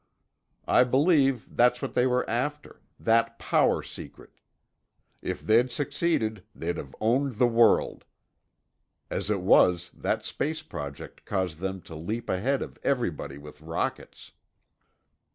I 0.67 0.83
believe 0.83 1.47
that's 1.55 1.79
what 1.79 1.93
they 1.93 2.07
were 2.07 2.27
after—that 2.27 3.37
power 3.37 3.83
secret. 3.83 4.31
If 5.21 5.41
they'd 5.43 5.69
succeeded, 5.69 6.43
they'd 6.55 6.77
have 6.77 6.95
owned 6.99 7.35
the 7.35 7.45
world. 7.45 8.03
As 9.11 9.29
it 9.29 9.41
was, 9.41 9.91
that 9.93 10.25
space 10.25 10.63
project 10.63 11.23
caused 11.23 11.59
them 11.59 11.81
to 11.81 11.93
leap 11.93 12.31
ahead 12.31 12.63
of 12.63 12.79
everybody 12.83 13.37
with 13.37 13.61
rockets." 13.61 14.31